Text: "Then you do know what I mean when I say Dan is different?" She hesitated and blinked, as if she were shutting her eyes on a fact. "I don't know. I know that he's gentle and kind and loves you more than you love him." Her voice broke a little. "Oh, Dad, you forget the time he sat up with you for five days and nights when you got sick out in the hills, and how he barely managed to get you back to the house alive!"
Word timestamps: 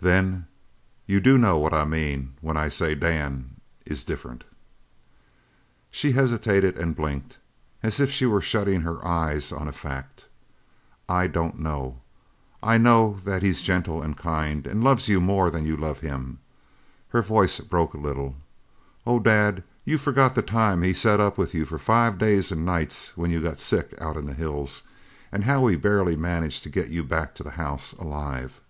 "Then 0.00 0.46
you 1.04 1.20
do 1.20 1.36
know 1.36 1.58
what 1.58 1.74
I 1.74 1.84
mean 1.84 2.32
when 2.40 2.56
I 2.56 2.70
say 2.70 2.94
Dan 2.94 3.56
is 3.84 4.04
different?" 4.04 4.42
She 5.90 6.12
hesitated 6.12 6.78
and 6.78 6.96
blinked, 6.96 7.36
as 7.82 8.00
if 8.00 8.10
she 8.10 8.24
were 8.24 8.40
shutting 8.40 8.80
her 8.80 9.06
eyes 9.06 9.52
on 9.52 9.68
a 9.68 9.74
fact. 9.74 10.28
"I 11.10 11.26
don't 11.26 11.58
know. 11.58 11.98
I 12.62 12.78
know 12.78 13.20
that 13.26 13.42
he's 13.42 13.60
gentle 13.60 14.00
and 14.02 14.16
kind 14.16 14.66
and 14.66 14.82
loves 14.82 15.10
you 15.10 15.20
more 15.20 15.50
than 15.50 15.66
you 15.66 15.76
love 15.76 16.00
him." 16.00 16.38
Her 17.08 17.20
voice 17.20 17.60
broke 17.60 17.92
a 17.92 17.98
little. 17.98 18.34
"Oh, 19.06 19.20
Dad, 19.20 19.62
you 19.84 19.98
forget 19.98 20.34
the 20.34 20.40
time 20.40 20.80
he 20.80 20.94
sat 20.94 21.20
up 21.20 21.36
with 21.36 21.52
you 21.52 21.66
for 21.66 21.76
five 21.78 22.16
days 22.16 22.50
and 22.50 22.64
nights 22.64 23.14
when 23.14 23.30
you 23.30 23.42
got 23.42 23.60
sick 23.60 23.92
out 24.00 24.16
in 24.16 24.24
the 24.24 24.32
hills, 24.32 24.84
and 25.30 25.44
how 25.44 25.66
he 25.66 25.76
barely 25.76 26.16
managed 26.16 26.62
to 26.62 26.70
get 26.70 26.88
you 26.88 27.04
back 27.04 27.34
to 27.34 27.42
the 27.42 27.50
house 27.60 27.92
alive!" 27.92 28.62